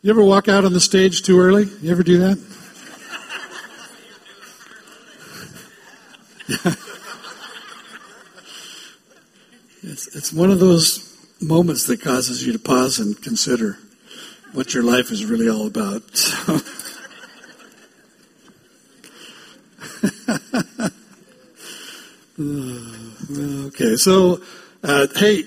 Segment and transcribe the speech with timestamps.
[0.00, 1.64] You ever walk out on the stage too early?
[1.82, 2.38] You ever do that?
[9.80, 13.78] It's, it's one of those moments that causes you to pause and consider
[14.52, 16.02] what your life is really all about.
[23.68, 24.40] Okay, so
[24.84, 25.44] uh, hey,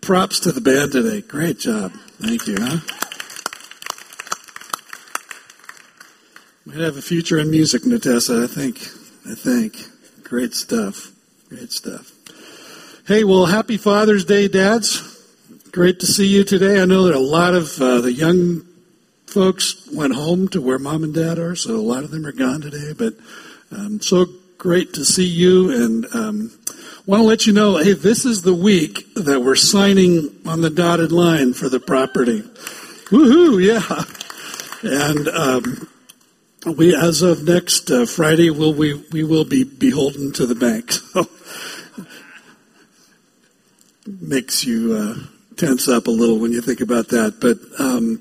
[0.00, 1.20] props to the band today.
[1.20, 1.92] Great job.
[2.20, 2.56] Thank you.
[2.58, 2.78] Huh?
[6.70, 8.44] Might have a future in music, Natessa.
[8.44, 8.76] I think.
[9.28, 9.74] I think.
[10.22, 11.10] Great stuff.
[11.48, 12.12] Great stuff.
[13.08, 15.02] Hey, well, happy Father's Day, dads.
[15.72, 16.80] Great to see you today.
[16.80, 18.64] I know that a lot of uh, the young
[19.26, 22.30] folks went home to where mom and dad are, so a lot of them are
[22.30, 22.92] gone today.
[22.96, 23.14] But
[23.72, 26.52] um, so great to see you, and um,
[27.04, 30.70] want to let you know, hey, this is the week that we're signing on the
[30.70, 32.42] dotted line for the property.
[33.10, 33.60] Woohoo!
[33.60, 34.04] Yeah,
[34.84, 35.88] and um,
[36.66, 40.92] we, as of next uh, Friday, will we we will be beholden to the bank.
[44.06, 45.14] Makes you uh,
[45.56, 47.40] tense up a little when you think about that.
[47.40, 48.20] But um,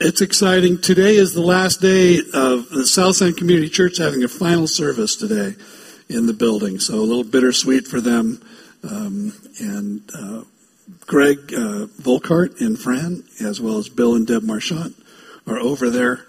[0.00, 0.80] it's exciting.
[0.80, 5.54] Today is the last day of the Southside Community Church having a final service today
[6.08, 6.80] in the building.
[6.80, 8.42] So a little bittersweet for them.
[8.82, 10.42] Um, and uh,
[11.06, 14.96] Greg uh, Volkart and Fran, as well as Bill and Deb Marchant,
[15.46, 16.26] are over there.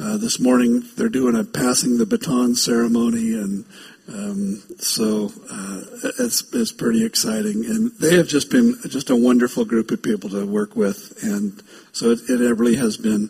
[0.00, 3.66] Uh, this morning, they're doing a passing the baton ceremony, and
[4.08, 5.82] um, so uh,
[6.18, 10.30] it's, it's pretty exciting, and they have just been just a wonderful group of people
[10.30, 11.62] to work with, and
[11.92, 13.28] so it, it really has been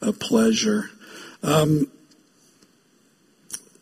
[0.00, 0.88] a pleasure.
[1.42, 1.90] Um,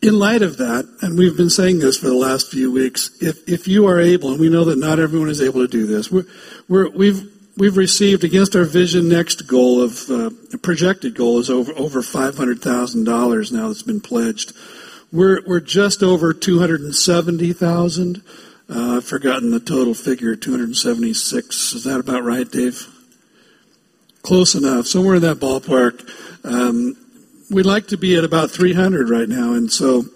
[0.01, 3.47] in light of that, and we've been saying this for the last few weeks, if
[3.47, 6.11] if you are able, and we know that not everyone is able to do this,
[6.11, 6.25] we're,
[6.67, 10.31] we're we've we've received against our Vision Next goal of uh,
[10.63, 14.53] projected goal is over over five hundred thousand dollars now that's been pledged
[15.13, 18.23] we're, we're just over 270,000.
[18.69, 21.75] Uh, I've forgotten the total figure, 276.
[21.75, 22.87] Is that about right, Dave?
[24.23, 26.09] Close enough, somewhere in that ballpark.
[26.45, 26.97] Um,
[27.51, 30.07] we'd like to be at about 300 right now, and so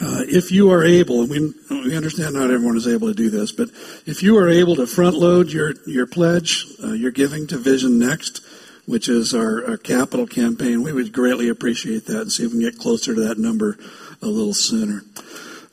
[0.00, 3.52] uh, if you are able, we, we understand not everyone is able to do this,
[3.52, 3.68] but
[4.06, 7.98] if you are able to front load your, your pledge, uh, your giving to Vision
[7.98, 8.40] Next,
[8.86, 12.60] which is our, our capital campaign, we would greatly appreciate that and see if we
[12.60, 13.78] can get closer to that number
[14.22, 15.02] a little sooner.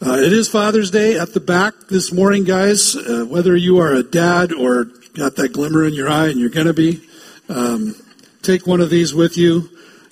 [0.02, 2.96] Uh, it is Father's Day at the back this morning, guys.
[2.96, 6.50] Uh, whether you are a dad or got that glimmer in your eye and you're
[6.50, 7.02] going to be,
[7.50, 7.96] um,
[8.42, 9.70] take one of these with you.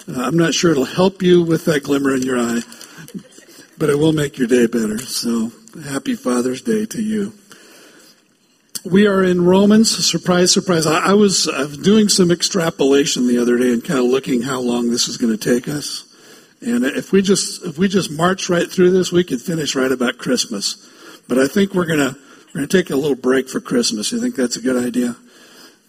[0.07, 2.61] Uh, I'm not sure it'll help you with that glimmer in your eye,
[3.77, 4.97] but it will make your day better.
[4.99, 5.51] So
[5.83, 7.33] happy Father's Day to you.
[8.85, 10.05] We are in Romans.
[10.05, 10.85] Surprise, surprise.
[10.85, 14.61] I, I was, was doing some extrapolation the other day and kind of looking how
[14.61, 16.03] long this is going to take us.
[16.61, 19.91] And if we just if we just march right through this, we could finish right
[19.91, 20.89] about Christmas.
[21.27, 22.15] But I think we're gonna
[22.47, 24.11] we're gonna take a little break for Christmas.
[24.11, 25.15] You think that's a good idea?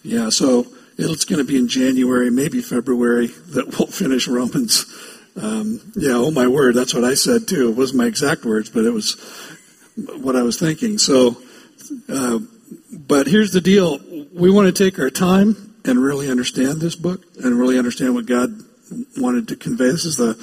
[0.03, 0.29] Yeah.
[0.29, 0.67] So
[0.99, 4.85] it's going to be in January, maybe February, that we'll finish Romans.
[5.41, 6.15] Um, yeah.
[6.15, 7.71] Oh my word, that's what I said too.
[7.71, 9.15] It wasn't my exact words, but it was
[10.21, 10.99] what I was thinking.
[10.99, 11.37] So,
[12.09, 12.41] uh,
[12.93, 14.01] but here's the deal:
[14.33, 18.27] we want to take our time and really understand this book and really understand what
[18.27, 18.51] God
[19.17, 19.87] wanted to convey.
[19.87, 20.35] This is the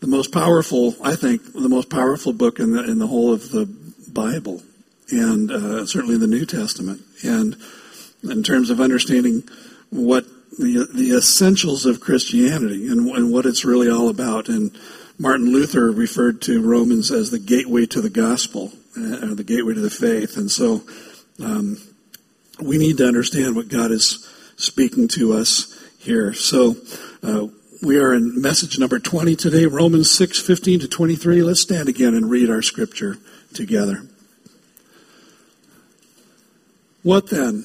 [0.00, 3.50] the most powerful, I think, the most powerful book in the in the whole of
[3.50, 3.66] the
[4.12, 4.62] Bible,
[5.10, 7.02] and uh, certainly the New Testament.
[7.22, 7.56] And
[8.22, 9.44] in terms of understanding
[9.90, 10.24] what
[10.58, 14.76] the the essentials of Christianity and, and what it's really all about, and
[15.18, 19.74] Martin Luther referred to Romans as the gateway to the gospel, uh, or the gateway
[19.74, 20.82] to the faith, and so.
[21.40, 21.78] Um,
[22.60, 24.26] we need to understand what God is
[24.56, 26.32] speaking to us here.
[26.32, 26.76] So,
[27.22, 27.48] uh,
[27.82, 31.42] we are in message number 20 today, Romans 6, 15 to 23.
[31.42, 33.18] Let's stand again and read our scripture
[33.54, 34.02] together.
[37.04, 37.64] What then?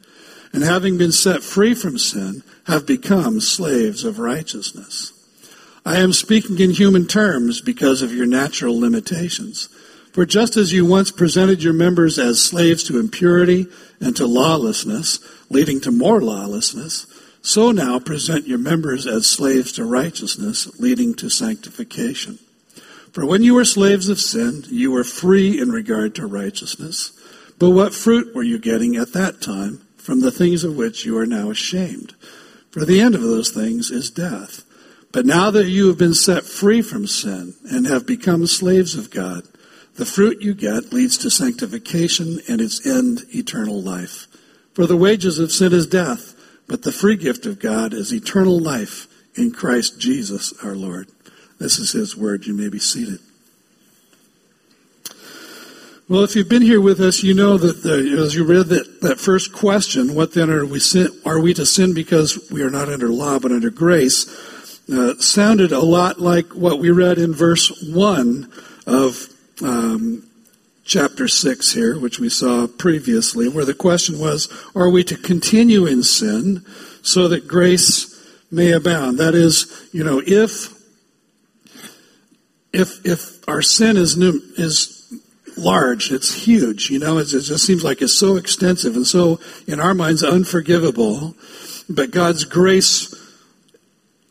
[0.53, 5.13] And having been set free from sin, have become slaves of righteousness.
[5.85, 9.67] I am speaking in human terms because of your natural limitations.
[10.13, 13.67] For just as you once presented your members as slaves to impurity
[13.99, 15.19] and to lawlessness,
[15.49, 17.07] leading to more lawlessness,
[17.41, 22.37] So now present your members as slaves to righteousness, leading to sanctification.
[23.11, 27.11] For when you were slaves of sin, you were free in regard to righteousness.
[27.57, 31.17] But what fruit were you getting at that time from the things of which you
[31.17, 32.15] are now ashamed?
[32.71, 34.63] For the end of those things is death.
[35.11, 39.11] But now that you have been set free from sin and have become slaves of
[39.11, 39.43] God,
[39.95, 44.27] the fruit you get leads to sanctification and its end eternal life.
[44.73, 46.35] For the wages of sin is death
[46.71, 49.05] but the free gift of God is eternal life
[49.35, 51.09] in Christ Jesus our Lord.
[51.59, 52.45] This is his word.
[52.45, 53.19] You may be seated.
[56.11, 58.99] Well, if you've been here with us, you know that the, as you read that,
[58.99, 62.69] that first question, what then are we sin, are we to sin because we are
[62.69, 64.27] not under law but under grace,
[64.89, 68.51] uh, sounded a lot like what we read in verse one
[68.85, 69.29] of
[69.63, 70.27] um,
[70.83, 75.85] chapter 6 here, which we saw previously, where the question was, are we to continue
[75.85, 76.65] in sin
[77.01, 78.21] so that grace
[78.51, 79.17] may abound?
[79.17, 80.77] That is, you know, if,
[82.73, 85.00] if, if our sin is, new, is
[85.57, 89.79] large, it's huge, you know, it just seems like it's so extensive and so, in
[89.79, 91.35] our minds, unforgivable,
[91.89, 93.13] but God's grace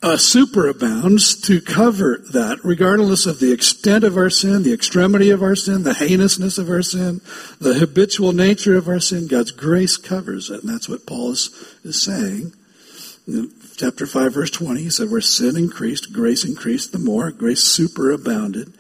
[0.02, 5.43] uh, superabounds to cover that, regardless of the extent of our sin, the extremity of
[5.43, 7.20] our sin, the heinousness of our sin,
[7.61, 9.28] the habitual nature of our sin.
[9.28, 11.50] God's grace covers it, and that's what Paul is,
[11.84, 12.52] is saying.
[13.26, 17.62] In chapter 5, verse 20, he said, Where sin increased, grace increased the more, grace
[17.62, 18.73] superabounded.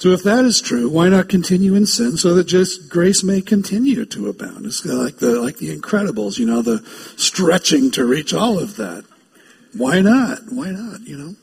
[0.00, 3.42] So if that is true, why not continue in sin so that just grace may
[3.42, 4.64] continue to abound?
[4.64, 6.82] It's like the like the Incredibles, you know, the
[7.18, 9.04] stretching to reach all of that.
[9.76, 10.38] Why not?
[10.50, 11.02] Why not?
[11.02, 11.34] You know?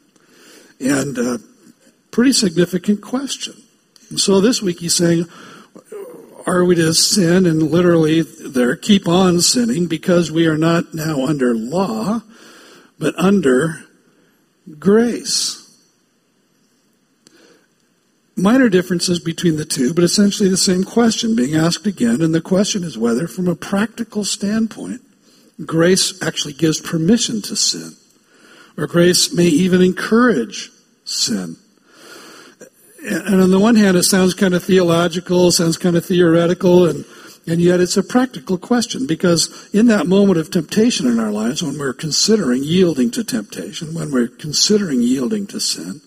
[0.79, 1.37] And uh,
[2.09, 3.61] pretty significant question.
[4.09, 5.27] And so this week he's saying,
[6.47, 11.27] are we to sin and literally there keep on sinning because we are not now
[11.27, 12.23] under law,
[12.97, 13.83] but under
[14.79, 15.66] grace?
[18.37, 22.21] Minor differences between the two, but essentially the same question being asked again.
[22.21, 25.01] And the question is whether, from a practical standpoint,
[25.65, 27.93] grace actually gives permission to sin
[28.77, 30.71] or grace may even encourage
[31.03, 31.57] sin.
[33.03, 37.05] And on the one hand, it sounds kind of theological, sounds kind of theoretical, and,
[37.47, 41.63] and yet it's a practical question because in that moment of temptation in our lives,
[41.63, 46.01] when we're considering yielding to temptation, when we're considering yielding to sin,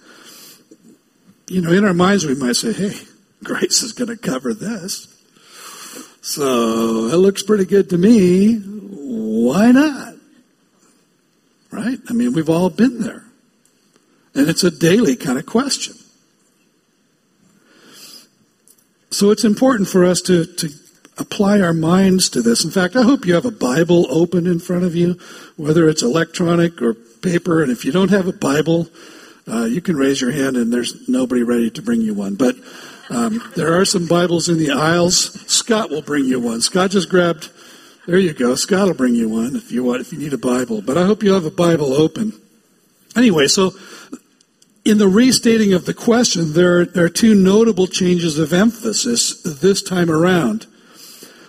[1.51, 2.95] you know, in our minds we might say, hey,
[3.45, 5.09] grace is going to cover this.
[6.23, 8.57] So it looks pretty good to me.
[8.57, 10.15] Why not?
[11.73, 11.99] Right?
[12.09, 13.25] I mean, we've all been there.
[14.35, 15.97] And it's a daily kind of question.
[19.11, 20.69] So it's important for us to, to
[21.19, 22.65] apply our minds to this.
[22.65, 25.19] In fact, I hope you have a Bible open in front of you,
[25.57, 27.61] whether it's electronic or paper.
[27.61, 28.89] And if you don't have a Bible,
[29.51, 32.37] uh, you can raise your hand and there's nobody ready to bring you one.
[32.37, 32.57] But
[33.09, 35.41] um, there are some Bibles in the aisles.
[35.51, 36.61] Scott will bring you one.
[36.61, 37.51] Scott just grabbed
[38.07, 38.55] there you go.
[38.55, 40.83] Scott will bring you one if you want, if you need a Bible.
[40.83, 42.33] But I hope you have a Bible open.
[43.15, 43.73] Anyway, so
[44.85, 49.43] in the restating of the question, there are, there are two notable changes of emphasis
[49.43, 50.65] this time around.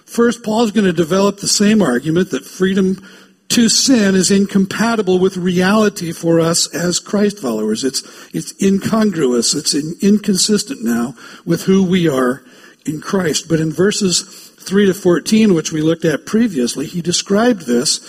[0.06, 3.08] First, Paul's going to develop the same argument that freedom
[3.52, 7.84] to sin is incompatible with reality for us as Christ followers.
[7.84, 8.02] It's,
[8.34, 9.54] it's incongruous.
[9.54, 12.44] It's in, inconsistent now with who we are
[12.86, 13.50] in Christ.
[13.50, 14.22] But in verses
[14.60, 18.00] 3 to 14, which we looked at previously, he described this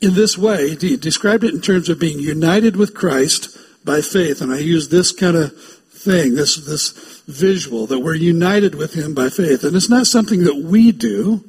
[0.00, 0.74] in this way.
[0.74, 4.40] He described it in terms of being united with Christ by faith.
[4.40, 9.14] And I use this kind of thing, this, this visual, that we're united with him
[9.14, 9.62] by faith.
[9.62, 11.44] And it's not something that we do.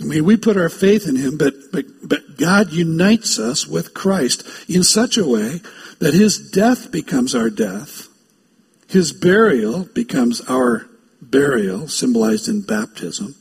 [0.00, 3.94] I mean, we put our faith in him, but, but, but God unites us with
[3.94, 5.60] Christ in such a way
[6.00, 8.08] that his death becomes our death,
[8.88, 10.86] his burial becomes our
[11.22, 13.34] burial, symbolized in baptism,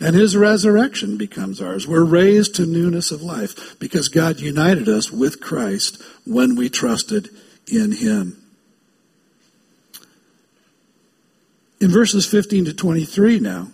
[0.00, 1.86] and his resurrection becomes ours.
[1.86, 7.28] We're raised to newness of life because God united us with Christ when we trusted
[7.70, 8.40] in him.
[11.80, 13.68] In verses 15 to 23 now,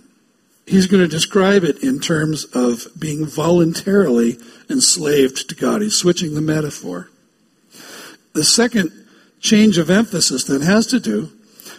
[0.71, 4.39] he's going to describe it in terms of being voluntarily
[4.71, 5.83] enslaved to God.
[5.83, 7.11] He's switching the metaphor.
[8.35, 8.93] The second
[9.41, 11.33] change of emphasis then has to do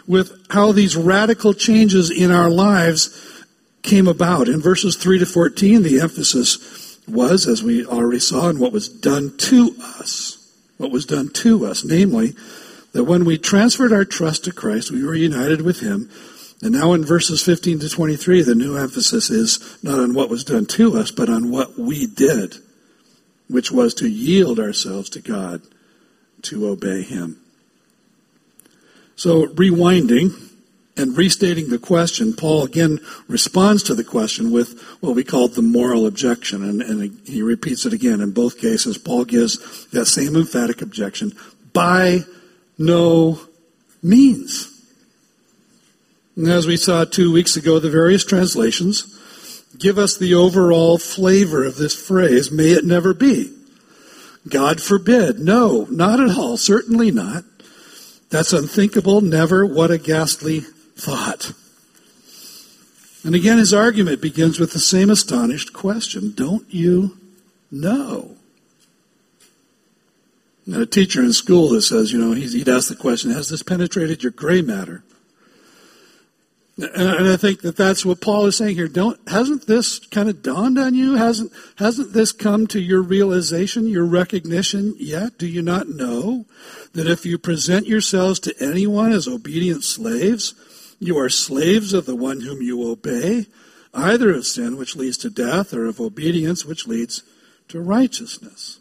[0.07, 3.45] with how these radical changes in our lives
[3.81, 4.49] came about.
[4.49, 8.89] In verses 3 to 14, the emphasis was, as we already saw, in what was
[8.89, 10.37] done to us.
[10.77, 12.33] What was done to us, namely,
[12.93, 16.09] that when we transferred our trust to Christ, we were united with Him.
[16.61, 20.43] And now in verses 15 to 23, the new emphasis is not on what was
[20.43, 22.57] done to us, but on what we did.
[23.51, 25.61] which was to yield ourselves to God
[26.43, 27.37] to obey Him.
[29.15, 30.31] So, rewinding
[30.97, 35.61] and restating the question, Paul again responds to the question with what we call the
[35.61, 36.63] moral objection.
[36.63, 38.21] And, and he repeats it again.
[38.21, 41.33] In both cases, Paul gives that same emphatic objection
[41.73, 42.21] by
[42.77, 43.39] no
[44.01, 44.70] means.
[46.35, 49.17] And as we saw two weeks ago, the various translations
[49.77, 53.51] give us the overall flavor of this phrase, may it never be.
[54.47, 55.39] God forbid.
[55.39, 56.57] No, not at all.
[56.57, 57.43] Certainly not.
[58.29, 59.21] That's unthinkable.
[59.21, 59.65] Never.
[59.65, 61.53] What a ghastly thought.
[63.23, 67.17] And again, his argument begins with the same astonished question Don't you
[67.69, 68.35] know?
[70.65, 73.63] And a teacher in school that says, you know, he'd ask the question, Has this
[73.63, 75.03] penetrated your gray matter?
[76.77, 78.87] And I think that that's what Paul is saying here.
[78.87, 81.15] Don't hasn't this kind of dawned on you?
[81.15, 85.37] Hasn't hasn't this come to your realization, your recognition yet?
[85.37, 86.45] Do you not know
[86.93, 90.53] that if you present yourselves to anyone as obedient slaves,
[90.97, 93.47] you are slaves of the one whom you obey,
[93.93, 97.23] either of sin, which leads to death, or of obedience, which leads
[97.67, 98.79] to righteousness.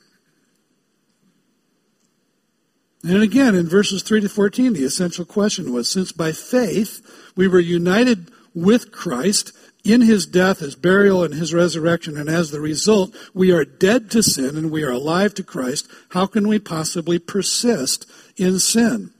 [3.02, 7.00] And again, in verses 3 to 14, the essential question was since by faith
[7.40, 12.50] we were united with Christ in his death, his burial, and his resurrection, and as
[12.50, 16.47] the result, we are dead to sin and we are alive to Christ, how can
[16.47, 18.04] we possibly persist
[18.37, 19.11] in sin?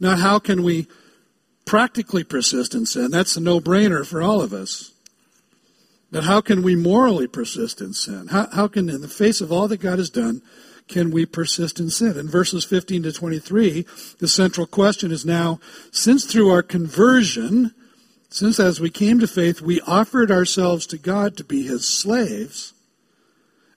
[0.00, 0.88] Now, how can we
[1.68, 3.10] practically persist in sin.
[3.10, 4.90] That's a no brainer for all of us.
[6.10, 8.28] But how can we morally persist in sin?
[8.28, 10.40] How, how can, in the face of all that God has done,
[10.88, 12.18] can we persist in sin?
[12.18, 13.86] In verses 15 to 23,
[14.18, 17.74] the central question is now, since through our conversion,
[18.30, 22.72] since as we came to faith, we offered ourselves to God to be his slaves,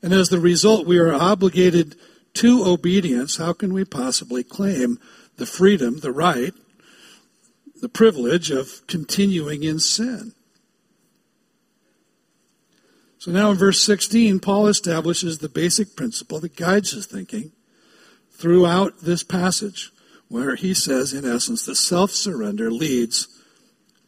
[0.02, 1.96] and as the result we are obligated
[2.34, 5.00] to obedience, how can we possibly claim
[5.38, 6.54] the freedom, the right,
[7.82, 10.34] the privilege of continuing in sin.
[13.22, 17.52] So now in verse 16, Paul establishes the basic principle that guides his thinking
[18.32, 19.92] throughout this passage,
[20.28, 23.28] where he says, in essence, that self surrender leads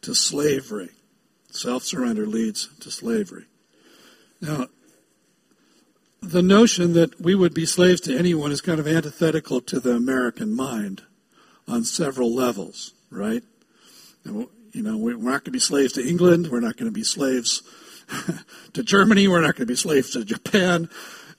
[0.00, 0.88] to slavery.
[1.52, 3.44] Self surrender leads to slavery.
[4.40, 4.66] Now,
[6.20, 9.94] the notion that we would be slaves to anyone is kind of antithetical to the
[9.94, 11.02] American mind
[11.68, 13.44] on several levels, right?
[14.24, 16.48] You know, we're not going to be slaves to England.
[16.50, 17.62] We're not going to be slaves
[18.72, 19.28] to Germany.
[19.28, 20.88] We're not going to be slaves to Japan.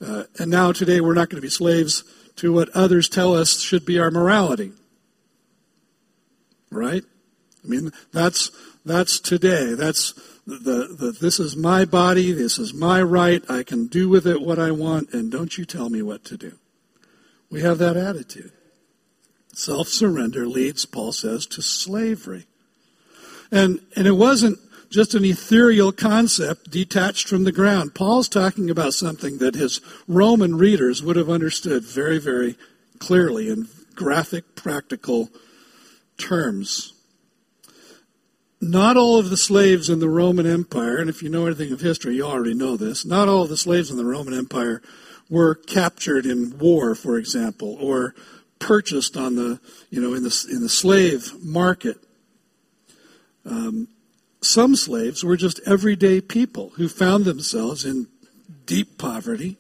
[0.02, 2.04] Uh, and now today we're not going to be slaves
[2.38, 4.72] to what others tell us should be our morality.
[6.70, 7.04] Right?
[7.64, 8.52] I mean, that's,
[8.86, 9.74] that's today.
[9.74, 10.14] That's
[10.46, 12.32] the, the, this is my body.
[12.32, 13.44] This is my right.
[13.50, 15.14] I can do with it what I want.
[15.14, 16.58] And don't you tell me what to do.
[17.50, 18.52] We have that attitude.
[19.54, 22.46] Self surrender leads, Paul says, to slavery.
[23.52, 24.60] And, and it wasn't
[24.96, 27.94] just an ethereal concept detached from the ground.
[27.94, 32.56] Paul's talking about something that his Roman readers would have understood very, very
[32.98, 35.30] clearly in graphic, practical
[36.18, 36.94] terms.
[38.62, 41.82] Not all of the slaves in the Roman Empire, and if you know anything of
[41.82, 44.82] history, you already know this, not all of the slaves in the Roman Empire
[45.30, 48.16] were captured in war, for example, or
[48.60, 49.60] purchased on the,
[49.90, 51.98] you know, in the, in the slave market.
[53.46, 53.90] Um,
[54.46, 58.08] some slaves were just everyday people who found themselves in
[58.66, 59.58] deep poverty,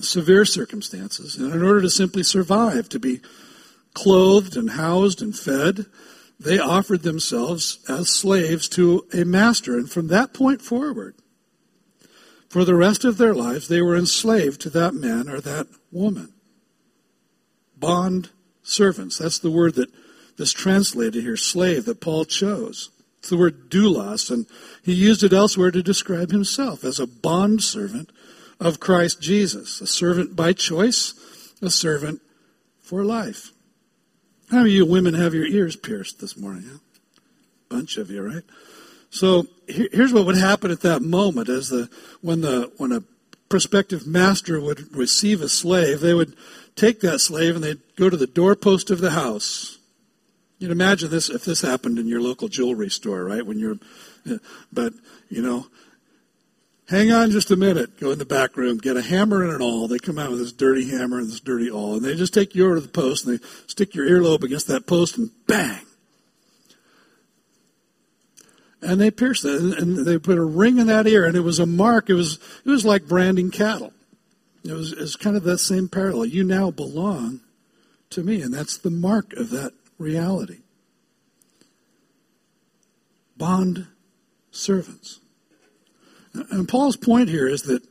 [0.00, 3.20] severe circumstances, and in order to simply survive, to be
[3.94, 5.86] clothed and housed and fed,
[6.38, 9.78] they offered themselves as slaves to a master.
[9.78, 11.14] And from that point forward,
[12.50, 16.32] for the rest of their lives, they were enslaved to that man or that woman.
[17.76, 18.30] Bond
[18.62, 19.18] servants.
[19.18, 19.90] That's the word that
[20.36, 22.90] this translated here, slave, that Paul chose.
[23.26, 24.46] It's the word doulos, and
[24.84, 28.12] he used it elsewhere to describe himself as a bond servant
[28.60, 31.12] of Christ Jesus, a servant by choice,
[31.60, 32.22] a servant
[32.78, 33.50] for life.
[34.52, 36.70] How many of you women have your ears pierced this morning?
[36.70, 36.78] Huh?
[37.68, 38.44] Bunch of you, right?
[39.10, 41.90] So here's what would happen at that moment: as the
[42.20, 43.02] when the when a
[43.48, 46.36] prospective master would receive a slave, they would
[46.76, 49.75] take that slave and they'd go to the doorpost of the house
[50.58, 53.44] You'd imagine this if this happened in your local jewelry store, right?
[53.44, 53.78] When you're,
[54.72, 54.94] but
[55.28, 55.66] you know,
[56.88, 58.00] hang on just a minute.
[58.00, 59.86] Go in the back room, get a hammer and an awl.
[59.86, 62.54] They come out with this dirty hammer and this dirty awl, and they just take
[62.54, 65.82] you over to the post and they stick your earlobe against that post and bang.
[68.80, 71.58] And they pierced it, and they put a ring in that ear, and it was
[71.58, 72.08] a mark.
[72.08, 73.92] It was it was like branding cattle.
[74.64, 76.26] It was, it was kind of that same parallel.
[76.26, 77.40] You now belong
[78.10, 80.60] to me, and that's the mark of that reality.
[83.36, 83.86] Bond
[84.50, 85.20] servants.
[86.32, 87.86] And Paul's point here is that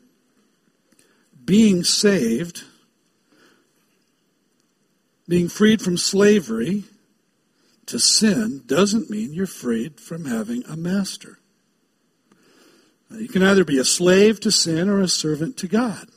[1.43, 2.63] being saved,
[5.27, 6.83] being freed from slavery
[7.85, 11.39] to sin, doesn't mean you're freed from having a master.
[13.11, 16.07] You can either be a slave to sin or a servant to God.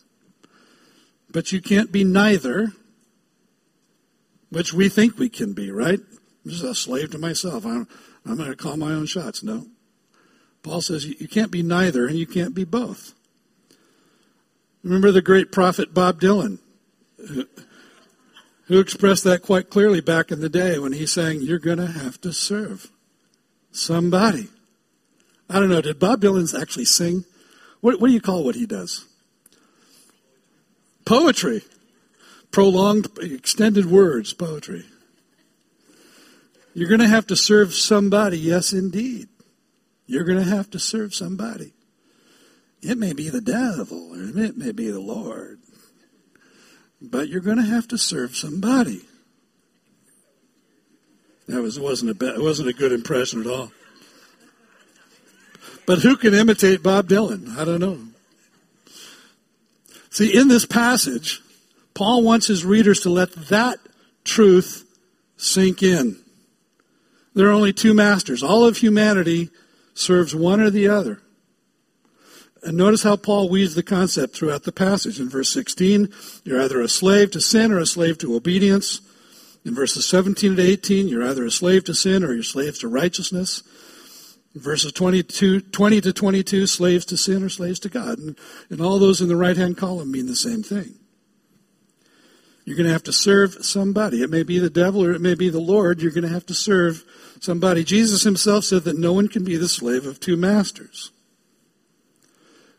[1.30, 2.73] But you can't be neither,
[4.50, 6.00] which we think we can be, right?
[6.45, 7.67] I'm just a slave to myself.
[7.67, 7.87] I'm,
[8.25, 9.43] I'm going to call my own shots.
[9.43, 9.67] No.
[10.62, 13.14] Paul says you, can't be neither and you can't be both.
[14.83, 16.59] Remember the great prophet Bob Dylan,
[17.17, 17.45] who,
[18.67, 21.87] who expressed that quite clearly back in the day when he sang, You're going to
[21.87, 22.90] have to serve
[23.71, 24.49] somebody.
[25.50, 27.25] I don't know, did Bob Dylan actually sing?
[27.81, 29.07] What, what do you call what he does?
[31.05, 31.62] Poetry.
[32.50, 34.85] Prolonged, extended words, poetry.
[36.75, 39.28] You're going to have to serve somebody, yes, indeed.
[40.07, 41.73] You're going to have to serve somebody.
[42.81, 45.59] It may be the devil, or it may be the Lord,
[47.02, 49.02] but you're going to have to serve somebody.
[51.49, 53.73] That was wasn't a bad, wasn't a good impression at all.
[55.87, 57.57] But who can imitate Bob Dylan?
[57.57, 57.99] I don't know.
[60.11, 61.40] See, in this passage,
[61.99, 63.81] Paul wants his readers to let that
[64.23, 64.88] truth
[65.37, 66.17] sink in.
[67.35, 68.40] There are only two masters.
[68.40, 69.50] All of humanity
[69.95, 71.21] serves one or the other.
[72.62, 75.19] And notice how Paul weaves the concept throughout the passage.
[75.19, 76.09] In verse 16,
[76.45, 79.00] you're either a slave to sin or a slave to obedience.
[79.64, 82.87] In verses 17 to 18, you're either a slave to sin or you're slaves to
[82.87, 83.64] righteousness.
[84.55, 88.21] In verses 22, 20 to 22, slaves to sin or slaves to God.
[88.21, 88.38] And,
[88.71, 90.95] and all those in the right hand column mean the same thing.
[92.69, 94.23] You're going to have to serve somebody.
[94.23, 96.03] It may be the devil or it may be the Lord.
[96.03, 97.03] You're going to have to serve
[97.40, 97.83] somebody.
[97.83, 101.11] Jesus himself said that no one can be the slave of two masters.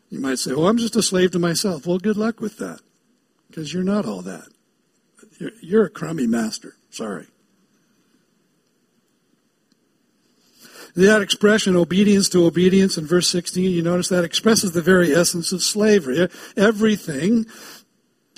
[0.08, 1.88] You might say, well, I'm just a slave to myself.
[1.88, 2.78] Well, good luck with that,
[3.48, 4.46] because you're not all that.
[5.40, 6.76] You're, you're a crummy master.
[6.90, 7.26] Sorry.
[10.94, 15.50] That expression, obedience to obedience, in verse 16, you notice that expresses the very essence
[15.50, 16.28] of slavery.
[16.56, 17.46] Everything,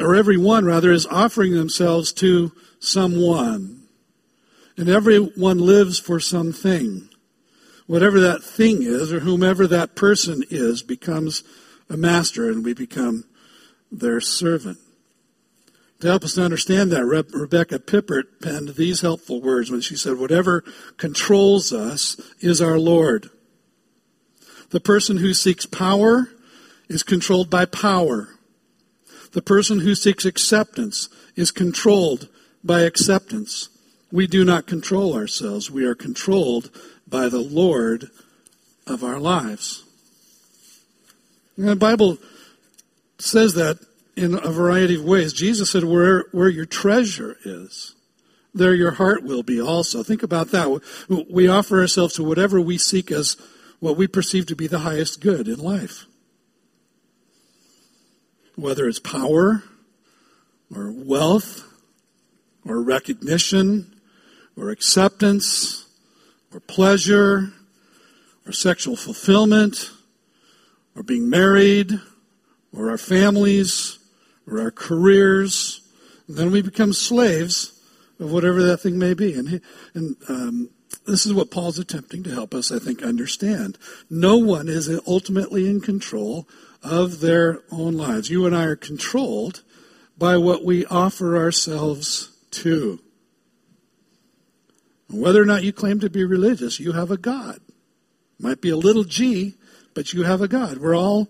[0.00, 3.82] or everyone rather, is offering themselves to someone.
[4.76, 7.08] And everyone lives for something.
[7.86, 11.44] Whatever that thing is, or whomever that person is, becomes
[11.90, 13.24] a master and we become
[13.90, 14.78] their servant.
[16.00, 20.18] To help us to understand that, Rebecca Pippert penned these helpful words when she said,
[20.18, 20.64] Whatever
[20.96, 23.30] controls us is our Lord.
[24.70, 26.28] The person who seeks power
[26.88, 28.30] is controlled by power.
[29.32, 32.28] The person who seeks acceptance is controlled
[32.62, 33.68] by acceptance.
[34.10, 35.70] We do not control ourselves.
[35.70, 36.70] We are controlled
[37.08, 38.10] by the Lord
[38.86, 39.84] of our lives.
[41.56, 42.18] And the Bible
[43.18, 43.78] says that
[44.16, 45.32] in a variety of ways.
[45.32, 47.94] Jesus said, where, where your treasure is,
[48.54, 50.02] there your heart will be also.
[50.02, 50.82] Think about that.
[51.30, 53.36] We offer ourselves to whatever we seek as
[53.80, 56.06] what we perceive to be the highest good in life.
[58.56, 59.62] Whether it's power,
[60.74, 61.62] or wealth,
[62.66, 63.94] or recognition,
[64.56, 65.86] or acceptance,
[66.52, 67.52] or pleasure,
[68.46, 69.90] or sexual fulfillment,
[70.94, 71.92] or being married,
[72.76, 73.98] or our families,
[74.46, 75.80] or our careers.
[76.28, 77.80] And then we become slaves
[78.20, 79.34] of whatever that thing may be.
[79.34, 79.60] And, he,
[79.94, 80.70] and um,
[81.06, 83.78] this is what Paul's attempting to help us, I think, understand.
[84.08, 86.46] No one is ultimately in control
[86.82, 88.30] of their own lives.
[88.30, 89.62] You and I are controlled
[90.18, 93.00] by what we offer ourselves to.
[95.10, 97.60] Whether or not you claim to be religious, you have a God.
[98.38, 99.54] Might be a little g,
[99.94, 100.78] but you have a God.
[100.78, 101.28] We're all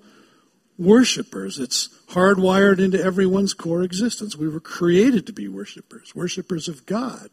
[0.79, 1.59] worshipers.
[1.59, 4.37] It's hardwired into everyone's core existence.
[4.37, 7.29] We were created to be worshipers, worshipers of God.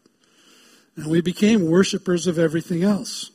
[0.96, 3.32] And we became worshipers of everything else.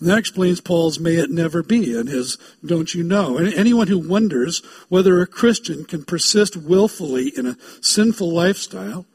[0.00, 3.36] That explains Paul's may it never be and his don't you know.
[3.36, 9.06] And anyone who wonders whether a Christian can persist willfully in a sinful lifestyle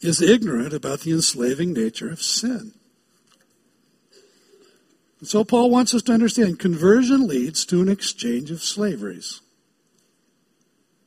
[0.00, 2.72] is ignorant about the enslaving nature of sin.
[5.18, 9.40] And so Paul wants us to understand conversion leads to an exchange of slaveries.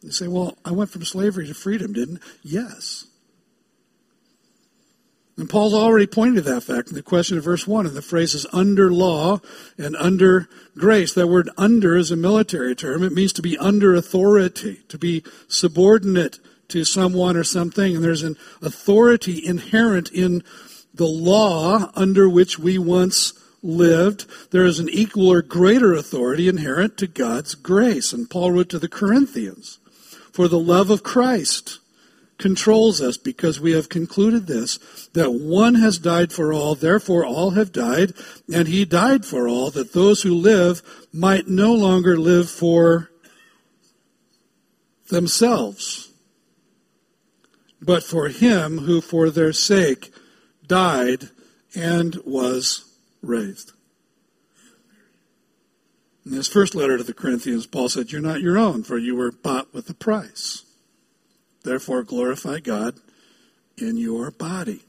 [0.01, 2.21] You say, well, I went from slavery to freedom, didn't?
[2.43, 3.07] Yes.
[5.37, 8.01] And Paul's already pointed to that fact in the question of verse 1, and the
[8.01, 9.41] phrase is under law
[9.77, 11.13] and under grace.
[11.13, 13.03] That word under is a military term.
[13.03, 17.95] It means to be under authority, to be subordinate to someone or something.
[17.95, 20.41] And there's an authority inherent in
[20.93, 24.25] the law under which we once lived.
[24.51, 28.13] There is an equal or greater authority inherent to God's grace.
[28.13, 29.79] And Paul wrote to the Corinthians,
[30.31, 31.79] For the love of Christ
[32.37, 34.77] controls us because we have concluded this
[35.13, 38.13] that one has died for all, therefore all have died,
[38.53, 40.81] and he died for all, that those who live
[41.13, 43.09] might no longer live for
[45.09, 46.11] themselves,
[47.81, 50.11] but for him who for their sake
[50.67, 51.29] died
[51.75, 52.83] and was
[53.21, 53.71] raised.
[56.25, 59.15] In his first letter to the Corinthians, Paul said, You're not your own, for you
[59.15, 60.64] were bought with a price.
[61.65, 62.99] Therefore, glorify God
[63.77, 64.81] in your body.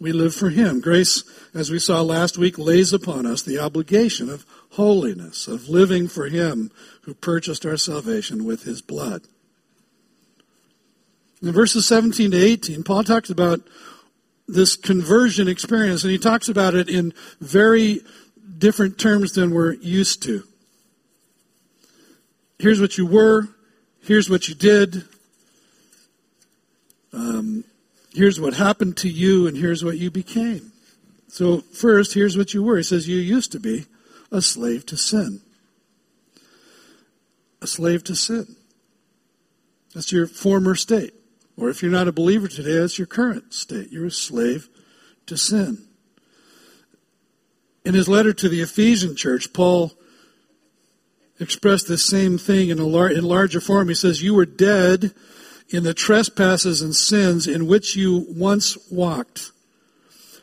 [0.00, 0.80] We live for Him.
[0.80, 1.22] Grace,
[1.54, 6.28] as we saw last week, lays upon us the obligation of holiness, of living for
[6.28, 9.22] Him who purchased our salvation with His blood.
[11.40, 13.60] In verses 17 to 18, Paul talks about
[14.48, 18.00] this conversion experience, and he talks about it in very
[18.58, 20.42] different terms than we're used to.
[22.58, 23.48] Here's what you were,
[24.04, 25.04] here's what you did,
[27.12, 27.64] um,
[28.12, 30.72] here's what happened to you, and here's what you became.
[31.28, 32.76] So, first, here's what you were.
[32.76, 33.86] He says, You used to be
[34.30, 35.40] a slave to sin.
[37.60, 38.56] A slave to sin.
[39.94, 41.14] That's your former state.
[41.56, 43.90] Or if you're not a believer today, that's your current state.
[43.90, 44.68] You're a slave
[45.26, 45.86] to sin.
[47.84, 49.92] In his letter to the Ephesian church, Paul
[51.40, 53.88] expressed the same thing in a lar- in larger form.
[53.88, 55.12] He says, You were dead
[55.68, 59.50] in the trespasses and sins in which you once walked,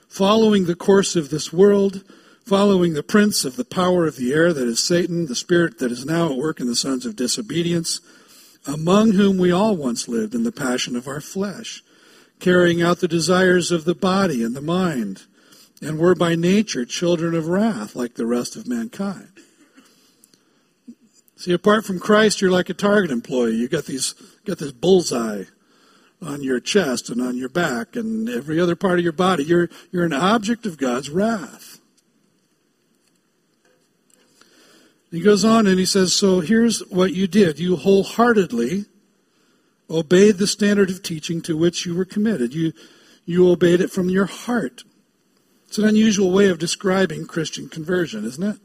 [0.07, 2.03] following the course of this world,
[2.45, 5.91] following the prince of the power of the air, that is Satan, the spirit that
[5.91, 8.01] is now at work in the sons of disobedience,
[8.67, 11.83] among whom we all once lived in the passion of our flesh,
[12.39, 15.23] carrying out the desires of the body and the mind,
[15.81, 19.30] and were by nature children of wrath like the rest of mankind.
[21.41, 23.55] See, apart from Christ, you're like a Target employee.
[23.55, 24.13] You got these,
[24.45, 25.45] got this bullseye
[26.21, 29.43] on your chest and on your back and every other part of your body.
[29.43, 31.79] You're, you're an object of God's wrath.
[35.09, 37.57] He goes on and he says, So here's what you did.
[37.57, 38.85] You wholeheartedly
[39.89, 42.53] obeyed the standard of teaching to which you were committed.
[42.53, 42.71] You,
[43.25, 44.83] you obeyed it from your heart.
[45.67, 48.59] It's an unusual way of describing Christian conversion, isn't it?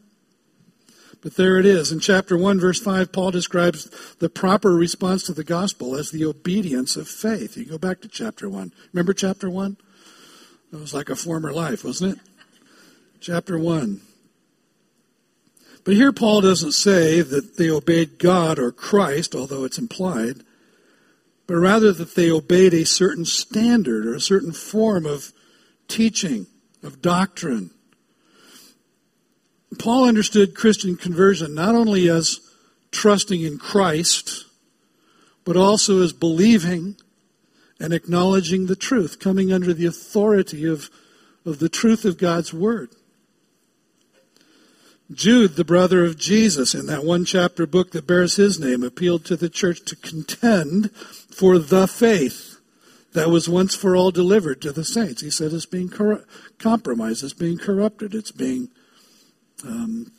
[1.26, 1.90] But there it is.
[1.90, 6.24] In chapter 1, verse 5, Paul describes the proper response to the gospel as the
[6.24, 7.56] obedience of faith.
[7.56, 8.72] You go back to chapter 1.
[8.92, 9.76] Remember chapter 1?
[10.72, 12.24] It was like a former life, wasn't it?
[13.18, 14.00] Chapter 1.
[15.82, 20.44] But here Paul doesn't say that they obeyed God or Christ, although it's implied,
[21.48, 25.32] but rather that they obeyed a certain standard or a certain form of
[25.88, 26.46] teaching,
[26.84, 27.72] of doctrine.
[29.78, 32.40] Paul understood Christian conversion not only as
[32.90, 34.44] trusting in Christ,
[35.44, 36.96] but also as believing
[37.78, 40.88] and acknowledging the truth, coming under the authority of,
[41.44, 42.90] of the truth of God's Word.
[45.12, 49.24] Jude, the brother of Jesus, in that one chapter book that bears his name, appealed
[49.26, 52.58] to the church to contend for the faith
[53.12, 55.22] that was once for all delivered to the saints.
[55.22, 56.24] He said it's being cor-
[56.58, 58.68] compromised, it's being corrupted, it's being
[59.64, 60.12] um,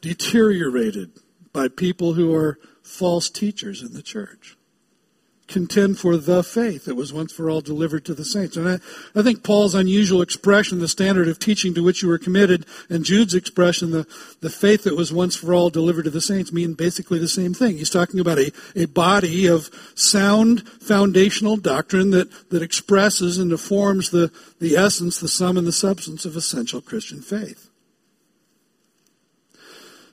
[0.00, 1.12] deteriorated
[1.52, 4.56] by people who are false teachers in the church.
[5.52, 8.56] Contend for the faith that was once for all delivered to the saints.
[8.56, 8.78] And I,
[9.14, 13.04] I think Paul's unusual expression, the standard of teaching to which you were committed, and
[13.04, 14.06] Jude's expression, the,
[14.40, 17.52] the faith that was once for all delivered to the saints, mean basically the same
[17.52, 17.76] thing.
[17.76, 24.10] He's talking about a, a body of sound foundational doctrine that, that expresses and informs
[24.10, 27.68] the, the essence, the sum, and the substance of essential Christian faith.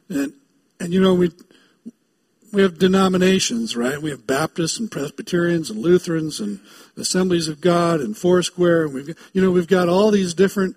[0.10, 0.34] And,
[0.80, 1.32] and you know, we,
[2.52, 4.02] we have denominations, right?
[4.02, 6.60] We have Baptists and Presbyterians and Lutherans and
[6.98, 8.86] Assemblies of God and Foursquare.
[8.86, 10.76] And we've, you know, we've got all these different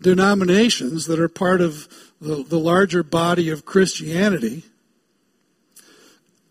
[0.00, 1.88] denominations that are part of
[2.20, 4.64] the, the larger body of Christianity.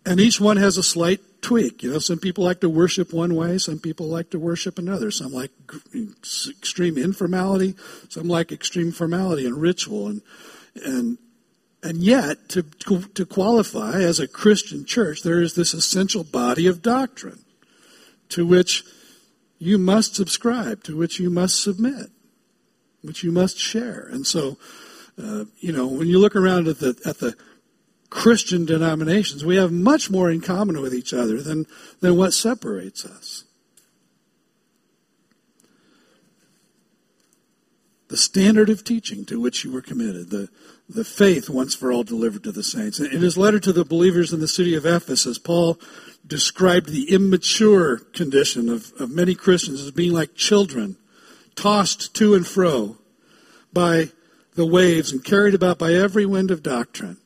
[0.05, 1.83] And each one has a slight tweak.
[1.83, 5.11] You know, some people like to worship one way, some people like to worship another.
[5.11, 5.51] Some like
[5.95, 7.75] extreme informality,
[8.09, 10.07] some like extreme formality and ritual.
[10.07, 10.21] And,
[10.83, 11.17] and
[11.83, 16.81] And yet, to, to qualify as a Christian church, there is this essential body of
[16.81, 17.45] doctrine
[18.29, 18.83] to which
[19.59, 22.09] you must subscribe, to which you must submit,
[23.01, 24.07] which you must share.
[24.11, 24.57] And so,
[25.21, 27.35] uh, you know, when you look around at the at the
[28.09, 31.65] Christian denominations, we have much more in common with each other than
[32.01, 33.43] than what separates us.
[38.09, 40.49] The standard of teaching to which you were committed, the
[40.89, 42.99] the faith once for all delivered to the saints.
[42.99, 45.79] In his letter to the believers in the city of Ephesus, Paul
[46.25, 50.97] described the immature condition of, of many Christians as being like children,
[51.55, 52.97] tossed to and fro
[53.73, 54.11] by
[54.55, 57.17] the waves and carried about by every wind of doctrine,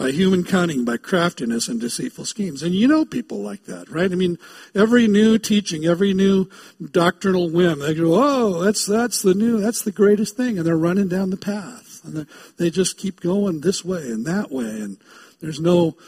[0.00, 2.62] by human cunning, by craftiness and deceitful schemes.
[2.62, 4.10] And you know people like that, right?
[4.10, 4.38] I mean,
[4.74, 6.48] every new teaching, every new
[6.82, 10.56] doctrinal whim, they go, oh, that's, that's the new, that's the greatest thing.
[10.56, 12.00] And they're running down the path.
[12.02, 14.70] And they just keep going this way and that way.
[14.80, 14.96] And
[15.42, 15.98] there's no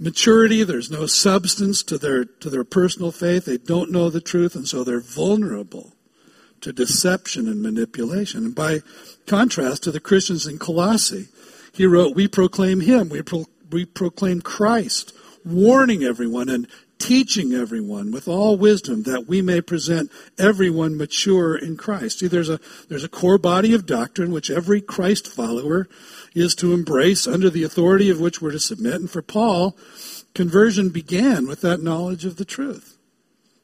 [0.00, 3.44] maturity, there's no substance to their, to their personal faith.
[3.44, 5.92] They don't know the truth, and so they're vulnerable
[6.62, 8.46] to deception and manipulation.
[8.46, 8.80] And by
[9.28, 11.28] contrast to the Christians in Colossae,
[11.78, 15.12] he wrote, We proclaim him, we, pro- we proclaim Christ,
[15.44, 16.66] warning everyone and
[16.98, 22.18] teaching everyone with all wisdom that we may present everyone mature in Christ.
[22.18, 25.88] See, there's a, there's a core body of doctrine which every Christ follower
[26.34, 28.94] is to embrace under the authority of which we're to submit.
[28.94, 29.76] And for Paul,
[30.34, 32.98] conversion began with that knowledge of the truth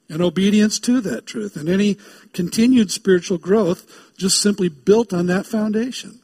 [0.09, 1.57] and obedience to that truth.
[1.57, 1.96] And any
[2.33, 6.20] continued spiritual growth just simply built on that foundation.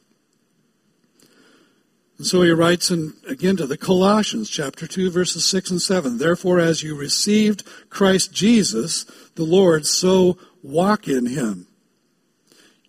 [2.21, 6.19] And so he writes in, again to the Colossians, chapter 2, verses 6 and 7.
[6.19, 11.65] Therefore, as you received Christ Jesus, the Lord, so walk in him.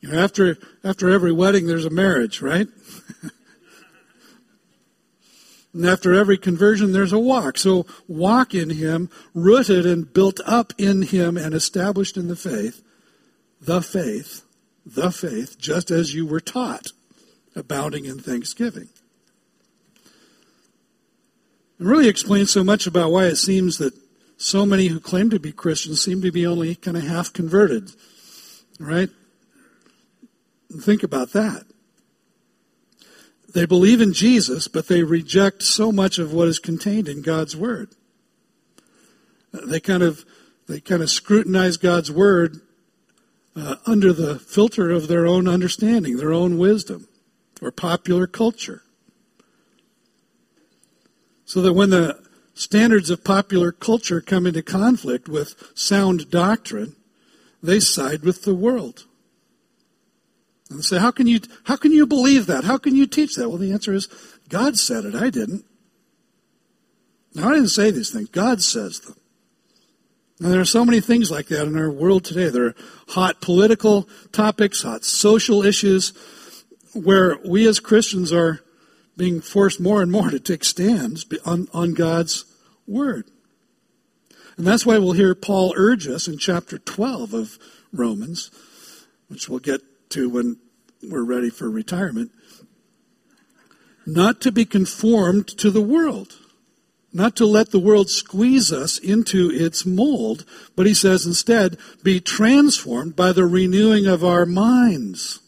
[0.03, 2.69] You know, after, after every wedding, there's a marriage, right?
[5.73, 7.57] and after every conversion, there's a walk.
[7.57, 12.83] So walk in him, rooted and built up in him and established in the faith,
[13.63, 14.45] the faith,
[14.85, 16.93] the faith, just as you were taught,
[17.57, 18.91] abounding in thanksgiving.
[21.83, 23.93] It really explains so much about why it seems that
[24.37, 27.91] so many who claim to be Christians seem to be only kind of half converted.
[28.79, 29.11] Right?
[30.81, 31.65] Think about that.
[33.53, 37.57] They believe in Jesus, but they reject so much of what is contained in God's
[37.57, 37.89] Word.
[39.53, 40.25] They kind of
[40.69, 42.61] they kind of scrutinize God's Word
[43.57, 47.09] uh, under the filter of their own understanding, their own wisdom,
[47.61, 48.85] or popular culture.
[51.53, 52.19] So that when the
[52.55, 56.97] standards of popular culture come into conflict with sound doctrine,
[57.63, 59.05] they side with the world.
[60.71, 62.65] And say, how can you, how can you believe that?
[62.65, 63.51] How can you teach that?
[63.51, 64.09] Well, the answer is,
[64.49, 65.15] God said it.
[65.15, 65.67] I didn't.
[67.35, 68.31] Now, I didn't say these things.
[68.31, 69.17] God says them.
[70.41, 72.49] And there are so many things like that in our world today.
[72.49, 72.75] There are
[73.09, 76.15] hot political topics, hot social issues,
[76.95, 78.61] where we as Christians are
[79.17, 82.45] being forced more and more to take stands on, on God's
[82.87, 83.31] Word.
[84.57, 87.59] And that's why we'll hear Paul urge us in chapter 12 of
[87.93, 88.51] Romans,
[89.29, 90.57] which we'll get to when
[91.03, 92.31] we're ready for retirement,
[94.07, 96.37] not to be conformed to the world,
[97.13, 100.45] not to let the world squeeze us into its mold,
[100.75, 105.42] but he says instead, be transformed by the renewing of our minds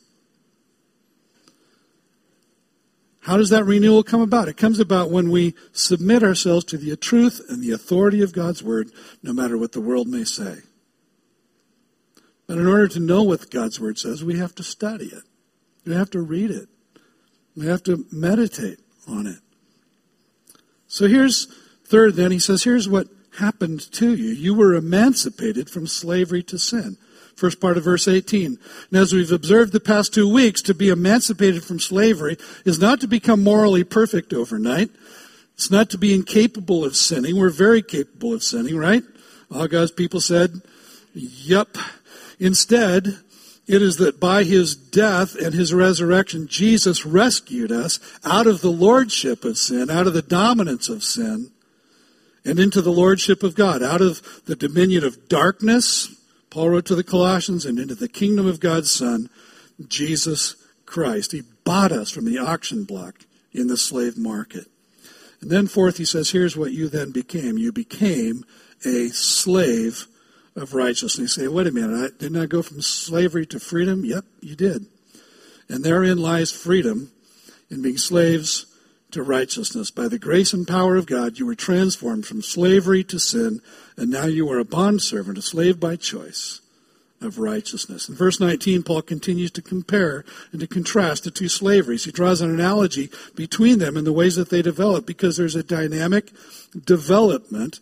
[3.24, 4.48] How does that renewal come about?
[4.48, 8.62] It comes about when we submit ourselves to the truth and the authority of God's
[8.62, 8.90] Word,
[9.22, 10.58] no matter what the world may say.
[12.46, 15.22] But in order to know what God's Word says, we have to study it.
[15.86, 16.68] We have to read it.
[17.56, 19.38] We have to meditate on it.
[20.86, 21.46] So here's,
[21.86, 23.08] third then, he says, here's what
[23.38, 24.30] happened to you.
[24.30, 26.96] You were emancipated from slavery to sin.
[27.36, 28.58] First part of verse 18.
[28.90, 33.00] And as we've observed the past two weeks, to be emancipated from slavery is not
[33.00, 34.90] to become morally perfect overnight.
[35.54, 37.36] It's not to be incapable of sinning.
[37.36, 39.02] We're very capable of sinning, right?
[39.50, 40.62] All God's people said,
[41.14, 41.76] Yep.
[42.40, 43.18] Instead,
[43.66, 48.70] it is that by his death and his resurrection, Jesus rescued us out of the
[48.70, 51.50] lordship of sin, out of the dominance of sin,
[52.44, 56.14] and into the lordship of God, out of the dominion of darkness
[56.54, 59.28] Paul wrote to the Colossians, and into the kingdom of God's Son,
[59.88, 60.54] Jesus
[60.86, 61.32] Christ.
[61.32, 64.68] He bought us from the auction block in the slave market.
[65.40, 67.58] And then, fourth, he says, here's what you then became.
[67.58, 68.44] You became
[68.86, 70.06] a slave
[70.54, 71.18] of righteousness.
[71.18, 74.04] You say, wait a minute, I, didn't I go from slavery to freedom?
[74.04, 74.86] Yep, you did.
[75.68, 77.10] And therein lies freedom
[77.68, 78.66] in being slaves
[79.14, 79.90] to righteousness.
[79.90, 83.60] By the grace and power of God, you were transformed from slavery to sin,
[83.96, 86.60] and now you are a bondservant, a slave by choice
[87.20, 88.08] of righteousness.
[88.08, 92.04] In verse 19, Paul continues to compare and to contrast the two slaveries.
[92.04, 95.62] He draws an analogy between them and the ways that they develop because there's a
[95.62, 96.32] dynamic
[96.84, 97.80] development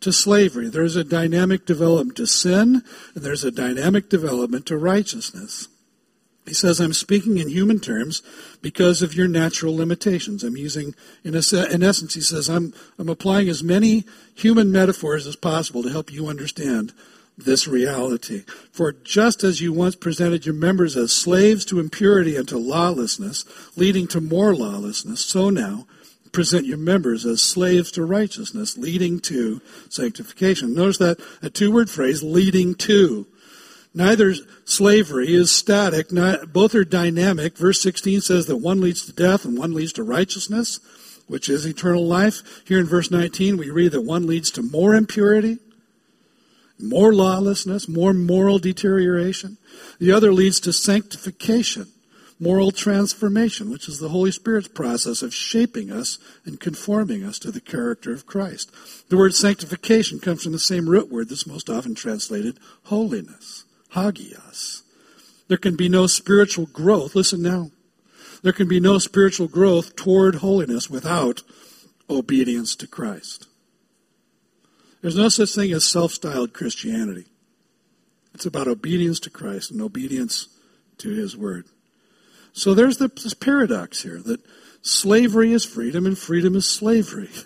[0.00, 0.68] to slavery.
[0.68, 2.82] There's a dynamic development to sin,
[3.14, 5.68] and there's a dynamic development to righteousness.
[6.46, 8.22] He says, I'm speaking in human terms
[8.60, 10.44] because of your natural limitations.
[10.44, 14.04] I'm using, in, essence, he says, I'm, I'm applying as many
[14.34, 16.92] human metaphors as possible to help you understand
[17.38, 18.44] this reality.
[18.70, 23.44] For just as you once presented your members as slaves to impurity and to lawlessness,
[23.76, 25.86] leading to more lawlessness, so now
[26.30, 30.74] present your members as slaves to righteousness, leading to sanctification.
[30.74, 33.26] Notice that a two word phrase, leading to.
[33.94, 37.56] Neither slavery is static, not, both are dynamic.
[37.56, 40.80] Verse 16 says that one leads to death and one leads to righteousness,
[41.28, 42.62] which is eternal life.
[42.66, 45.58] Here in verse 19, we read that one leads to more impurity,
[46.80, 49.58] more lawlessness, more moral deterioration.
[50.00, 51.86] The other leads to sanctification,
[52.40, 57.52] moral transformation, which is the Holy Spirit's process of shaping us and conforming us to
[57.52, 58.72] the character of Christ.
[59.08, 63.63] The word sanctification comes from the same root word that's most often translated holiness
[63.94, 64.82] hagios.
[65.48, 67.14] There can be no spiritual growth.
[67.14, 67.70] Listen now.
[68.42, 71.42] There can be no spiritual growth toward holiness without
[72.10, 73.46] obedience to Christ.
[75.00, 77.26] There's no such thing as self styled Christianity.
[78.34, 80.48] It's about obedience to Christ and obedience
[80.98, 81.66] to His Word.
[82.52, 84.40] So there's this paradox here that
[84.82, 87.30] slavery is freedom and freedom is slavery.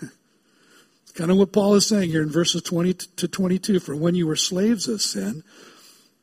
[1.03, 3.79] it's kind of what Paul is saying here in verses 20 to 22.
[3.79, 5.43] For when you were slaves of sin,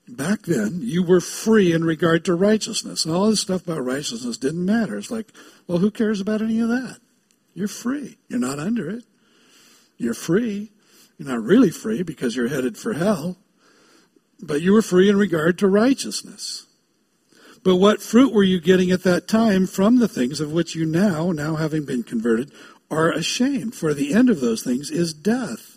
[0.08, 3.04] back then you were free in regard to righteousness.
[3.04, 4.96] And all this stuff about righteousness didn't matter.
[4.96, 5.32] It's like,
[5.66, 6.98] well, who cares about any of that?
[7.54, 8.18] You're free.
[8.28, 9.04] You're not under it.
[9.96, 10.72] You're free.
[11.18, 13.38] You're not really free because you're headed for hell.
[14.40, 16.66] But you were free in regard to righteousness.
[17.64, 20.84] But what fruit were you getting at that time from the things of which you
[20.84, 22.52] now, now having been converted,
[22.90, 23.74] are ashamed?
[23.74, 25.75] For the end of those things is death.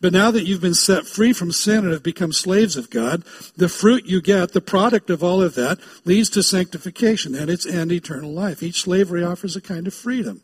[0.00, 3.24] But now that you've been set free from sin and have become slaves of God,
[3.56, 7.66] the fruit you get, the product of all of that, leads to sanctification and its
[7.66, 8.62] end eternal life.
[8.62, 10.42] Each slavery offers a kind of freedom.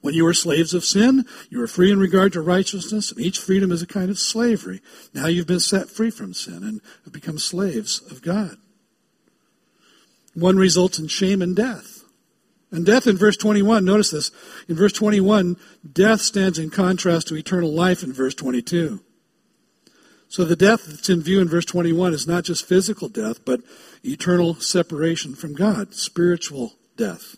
[0.00, 3.38] When you were slaves of sin, you were free in regard to righteousness, and each
[3.38, 4.80] freedom is a kind of slavery.
[5.12, 8.56] Now you've been set free from sin and have become slaves of God.
[10.34, 11.95] One results in shame and death.
[12.70, 14.30] And death in verse 21, notice this.
[14.68, 15.56] In verse 21,
[15.90, 19.00] death stands in contrast to eternal life in verse 22.
[20.28, 23.60] So the death that's in view in verse 21 is not just physical death, but
[24.04, 27.36] eternal separation from God, spiritual death.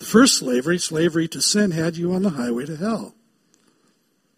[0.00, 3.14] The first slavery, slavery to sin, had you on the highway to hell.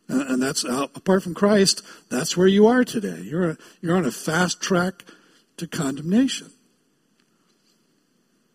[0.09, 3.21] And that's apart from Christ, that's where you are today.
[3.21, 5.05] You're, a, you're on a fast track
[5.57, 6.51] to condemnation.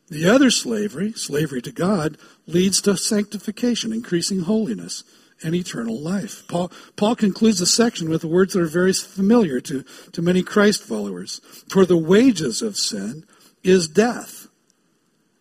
[0.10, 5.04] The other slavery, slavery to God, leads to sanctification, increasing holiness,
[5.44, 6.48] and eternal life.
[6.48, 10.84] Paul, Paul concludes the section with words that are very familiar to, to many Christ
[10.84, 11.42] followers.
[11.70, 13.26] For the wages of sin
[13.64, 14.48] is death,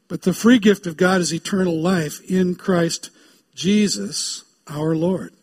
[0.09, 3.11] but the free gift of God is eternal life in Christ
[3.55, 5.35] Jesus our Lord.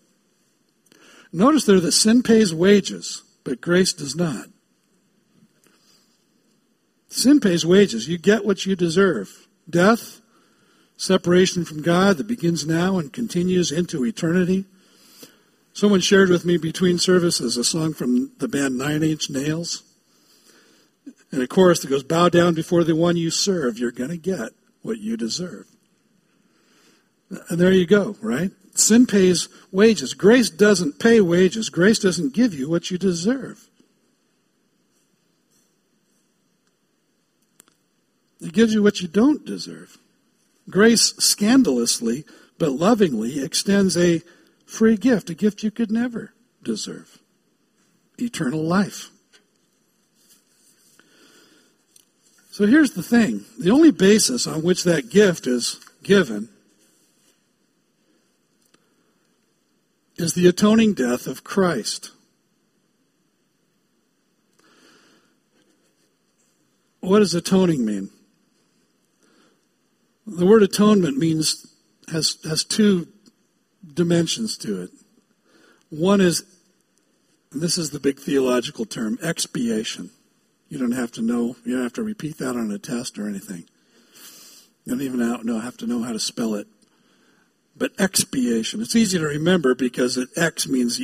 [1.31, 4.47] Notice there that sin pays wages, but grace does not.
[7.11, 8.07] Sin pays wages.
[8.07, 9.47] You get what you deserve.
[9.69, 10.21] Death,
[10.95, 14.63] separation from God that begins now and continues into eternity.
[15.73, 19.83] Someone shared with me between services a song from the band Nine Inch Nails.
[21.33, 23.77] And a chorus that goes, Bow down before the one you serve.
[23.77, 25.67] You're going to get what you deserve.
[27.49, 28.51] And there you go, right?
[28.73, 30.13] Sin pays wages.
[30.13, 31.69] Grace doesn't pay wages.
[31.69, 33.67] Grace doesn't give you what you deserve.
[38.41, 39.97] It gives you what you don't deserve.
[40.69, 42.25] Grace scandalously
[42.57, 44.21] but lovingly extends a
[44.65, 47.19] free gift, a gift you could never deserve
[48.17, 49.09] eternal life.
[52.51, 56.49] So here's the thing the only basis on which that gift is given
[60.17, 62.11] is the atoning death of Christ.
[66.99, 68.09] What does atoning mean?
[70.25, 71.73] The word atonement means
[72.11, 73.07] has has two
[73.93, 74.91] dimensions to it.
[75.89, 76.43] One is
[77.51, 80.11] this is the big theological term, expiation.
[80.69, 83.27] You don't have to know, you don't have to repeat that on a test or
[83.27, 83.65] anything.
[84.85, 86.67] You don't even know, have to know how to spell it.
[87.75, 88.81] But expiation.
[88.81, 90.99] It's easy to remember because it X means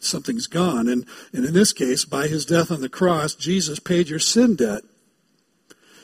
[0.00, 0.88] something's gone.
[0.88, 4.56] And, and in this case, by his death on the cross, Jesus paid your sin
[4.56, 4.82] debt.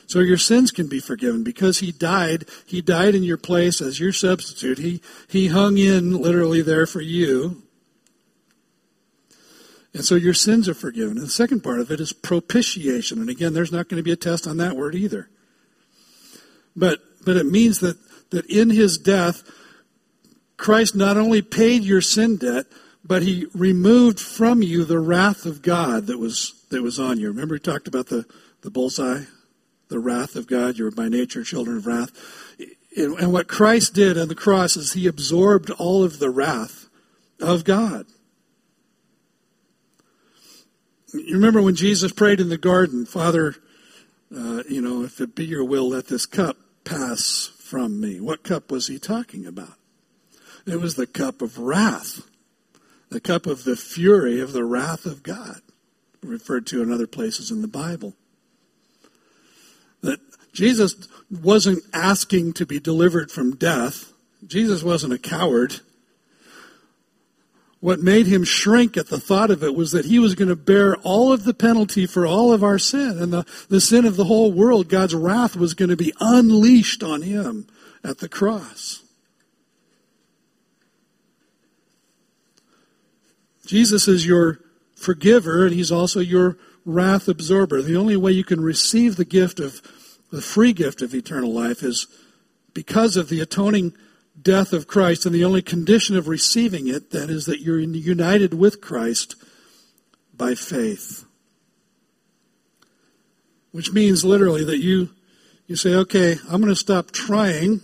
[0.09, 2.45] So your sins can be forgiven because he died.
[2.65, 4.79] He died in your place as your substitute.
[4.79, 7.61] He, he hung in literally there for you.
[9.93, 11.17] And so your sins are forgiven.
[11.17, 13.19] And the second part of it is propitiation.
[13.19, 15.29] And again, there's not going to be a test on that word either.
[16.75, 17.97] But, but it means that,
[18.31, 19.43] that in his death,
[20.57, 22.65] Christ not only paid your sin debt,
[23.03, 27.27] but he removed from you the wrath of God that was, that was on you.
[27.27, 28.25] Remember we talked about the,
[28.61, 29.25] the bullseye?
[29.89, 30.77] The wrath of God.
[30.77, 32.11] You're by nature children of wrath.
[32.95, 36.87] And what Christ did on the cross is he absorbed all of the wrath
[37.39, 38.05] of God.
[41.13, 43.55] You remember when Jesus prayed in the garden, Father,
[44.35, 48.19] uh, you know, if it be your will, let this cup pass from me.
[48.19, 49.73] What cup was he talking about?
[50.67, 52.27] It was the cup of wrath,
[53.09, 55.61] the cup of the fury of the wrath of God,
[56.21, 58.13] referred to in other places in the Bible.
[60.53, 64.11] Jesus wasn't asking to be delivered from death.
[64.45, 65.81] Jesus wasn't a coward.
[67.81, 70.55] What made him shrink at the thought of it was that he was going to
[70.55, 74.17] bear all of the penalty for all of our sin and the, the sin of
[74.17, 74.89] the whole world.
[74.89, 77.67] God's wrath was going to be unleashed on him
[78.03, 79.01] at the cross.
[83.65, 84.59] Jesus is your
[84.95, 87.81] forgiver and he's also your wrath absorber.
[87.81, 89.81] The only way you can receive the gift of
[90.31, 92.07] the free gift of eternal life is
[92.73, 93.93] because of the atoning
[94.41, 98.53] death of Christ, and the only condition of receiving it then is that you're united
[98.53, 99.35] with Christ
[100.35, 101.25] by faith.
[103.71, 105.09] Which means literally that you,
[105.67, 107.81] you say, okay, I'm going to stop trying.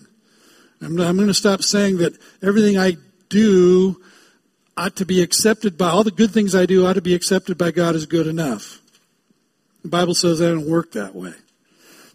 [0.82, 2.98] I'm, I'm going to stop saying that everything I
[3.30, 4.02] do
[4.78, 7.58] ought to be accepted by, all the good things I do ought to be accepted
[7.58, 8.82] by God as good enough.
[9.84, 11.34] The Bible says that don't work that way.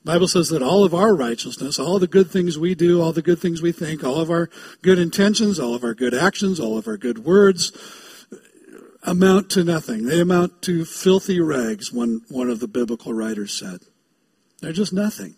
[0.04, 3.20] Bible says that all of our righteousness, all the good things we do, all the
[3.20, 4.48] good things we think, all of our
[4.82, 7.72] good intentions, all of our good actions, all of our good words
[9.02, 10.04] amount to nothing.
[10.04, 13.80] They amount to filthy rags, one, one of the biblical writers said.
[14.60, 15.36] They're just nothing.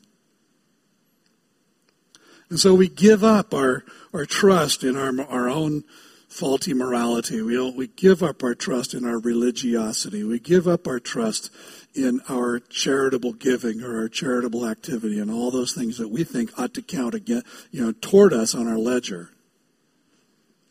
[2.50, 5.84] And so we give up our, our trust in our, our own
[6.32, 7.42] faulty morality.
[7.42, 10.24] We, we give up our trust in our religiosity.
[10.24, 11.50] We give up our trust
[11.94, 16.58] in our charitable giving or our charitable activity and all those things that we think
[16.58, 19.30] ought to count again, you know, toward us on our ledger.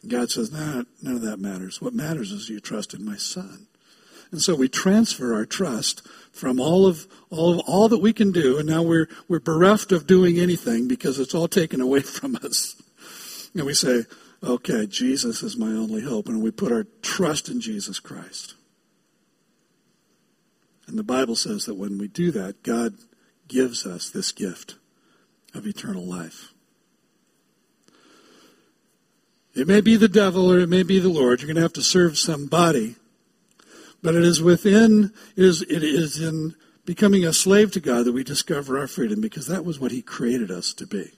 [0.07, 1.79] God says, nah, none of that matters.
[1.79, 3.67] What matters is you trust in my son.
[4.31, 8.31] And so we transfer our trust from all of all of all that we can
[8.31, 12.37] do, and now we're we're bereft of doing anything because it's all taken away from
[12.37, 12.81] us.
[13.53, 14.05] And we say,
[14.43, 18.55] okay, Jesus is my only hope, and we put our trust in Jesus Christ.
[20.87, 22.95] And the Bible says that when we do that, God
[23.47, 24.75] gives us this gift
[25.53, 26.53] of eternal life.
[29.53, 31.41] It may be the devil or it may be the Lord.
[31.41, 32.95] You're going to have to serve somebody.
[34.01, 38.13] But it is within, it is, it is in becoming a slave to God that
[38.13, 41.11] we discover our freedom because that was what He created us to be.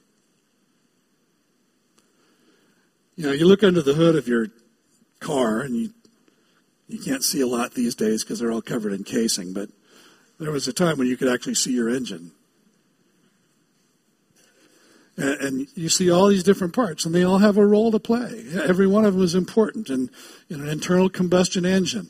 [3.15, 4.47] You know, you look under the hood of your
[5.19, 5.89] car and you
[6.87, 9.69] you can't see a lot these days because they're all covered in casing, but
[10.39, 12.31] there was a time when you could actually see your engine.
[15.15, 17.99] And, and you see all these different parts, and they all have a role to
[17.99, 18.45] play.
[18.53, 20.09] Every one of them is important in,
[20.49, 22.09] in an internal combustion engine.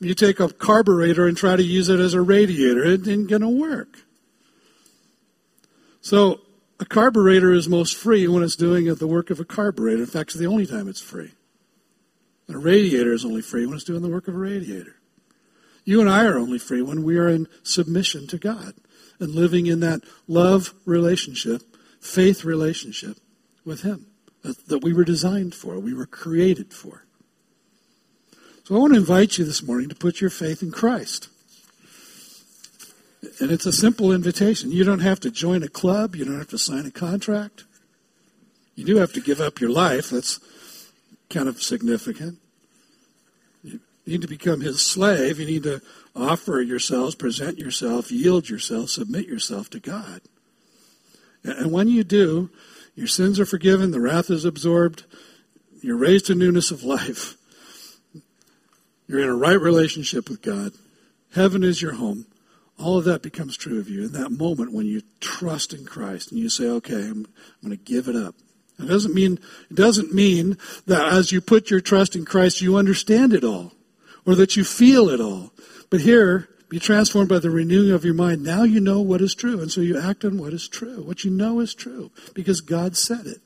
[0.00, 3.42] You take a carburetor and try to use it as a radiator, it ain't going
[3.42, 3.98] to work.
[6.00, 6.40] So,
[6.78, 10.02] a carburetor is most free when it's doing the work of a carburetor.
[10.02, 11.32] In fact, it's the only time it's free.
[12.48, 14.96] A radiator is only free when it's doing the work of a radiator.
[15.84, 18.74] You and I are only free when we are in submission to God
[19.18, 21.62] and living in that love relationship,
[22.00, 23.16] faith relationship
[23.64, 24.06] with Him
[24.42, 27.04] that, that we were designed for, we were created for.
[28.64, 31.28] So I want to invite you this morning to put your faith in Christ.
[33.40, 34.70] And it's a simple invitation.
[34.70, 37.64] You don't have to join a club, you don't have to sign a contract.
[38.74, 40.10] You do have to give up your life.
[40.10, 40.38] That's
[41.30, 42.38] kind of significant.
[43.62, 45.40] You need to become his slave.
[45.40, 45.80] You need to
[46.14, 50.20] offer yourselves, present yourself, yield yourself, submit yourself to God.
[51.42, 52.50] And when you do,
[52.94, 55.04] your sins are forgiven, the wrath is absorbed,
[55.82, 57.36] you're raised to newness of life.
[59.06, 60.72] You're in a right relationship with God.
[61.34, 62.26] Heaven is your home.
[62.78, 66.30] All of that becomes true of you in that moment when you trust in Christ
[66.30, 68.34] and you say, okay, I'm, I'm going to give it up.
[68.78, 69.38] It doesn't mean
[69.70, 73.72] it doesn't mean that as you put your trust in Christ, you understand it all,
[74.26, 75.52] or that you feel it all.
[75.88, 78.42] But here, be transformed by the renewing of your mind.
[78.42, 81.02] Now you know what is true, and so you act on what is true.
[81.02, 83.40] What you know is true because God said it,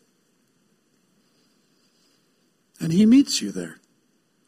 [2.81, 3.79] and He meets you there,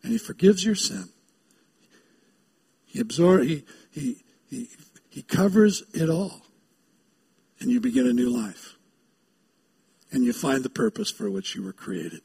[0.03, 1.11] and He forgives your sin.
[2.87, 3.47] He absorbs.
[3.47, 4.22] He he
[4.53, 4.69] he
[5.09, 6.43] he covers it all,
[7.59, 8.77] and you begin a new life
[10.13, 12.21] and you find the purpose for which you were created.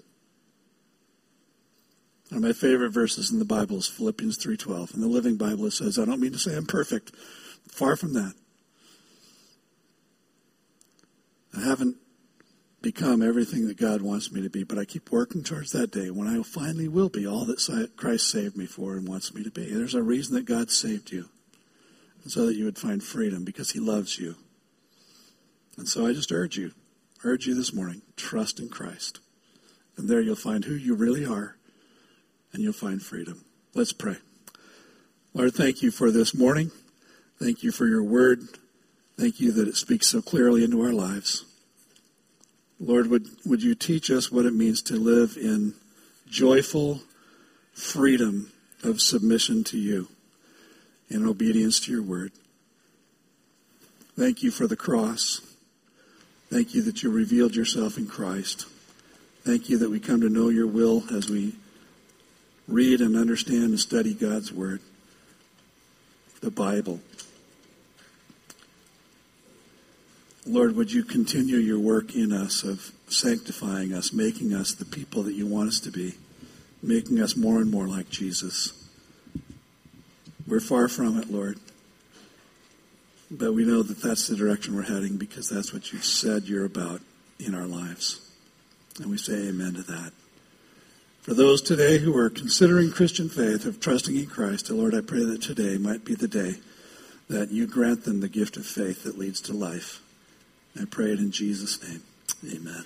[2.30, 4.94] One of my favorite verses in the Bible is Philippians 3:12.
[4.94, 7.16] In the Living Bible it says, I don't mean to say I'm perfect.
[7.70, 8.34] Far from that.
[11.56, 11.96] I haven't
[12.82, 16.12] become everything that God wants me to be, but I keep working towards that day
[16.12, 19.50] when I finally will be all that Christ saved me for and wants me to
[19.50, 19.74] be.
[19.74, 21.30] There's a reason that God saved you,
[22.32, 24.36] so that you would find freedom because He loves you.
[25.78, 26.74] And so I just urge you
[27.24, 29.20] urge you this morning trust in Christ.
[29.98, 31.58] And there you'll find who you really are,
[32.54, 33.44] and you'll find freedom.
[33.74, 34.18] Let's pray.
[35.34, 36.72] Lord, thank you for this morning.
[37.40, 38.42] Thank you for your word.
[39.18, 41.46] Thank you that it speaks so clearly into our lives.
[42.80, 45.74] Lord, would, would you teach us what it means to live in
[46.30, 47.02] joyful
[47.74, 48.52] freedom
[48.84, 50.08] of submission to you
[51.10, 52.32] in obedience to your word?
[54.18, 55.42] Thank you for the cross.
[56.50, 58.66] Thank you that you revealed yourself in Christ.
[59.44, 61.56] Thank you that we come to know your will as we
[62.68, 64.82] read and understand and study God's Word,
[66.42, 67.00] the Bible.
[70.46, 75.24] Lord, would you continue your work in us of sanctifying us, making us the people
[75.24, 76.16] that you want us to be,
[76.82, 78.87] making us more and more like Jesus.
[80.48, 81.60] We're far from it, Lord.
[83.30, 86.66] But we know that that's the direction we're heading because that's what you've said you're
[86.66, 87.02] about
[87.40, 88.22] in our lives.
[89.00, 90.12] And we say amen to that.
[91.22, 95.26] For those today who are considering Christian faith, of trusting in Christ, Lord, I pray
[95.26, 96.56] that today might be the day
[97.30, 100.02] that you grant them the gift of faith that leads to life.
[100.80, 102.02] I pray it in Jesus' name.
[102.50, 102.86] Amen.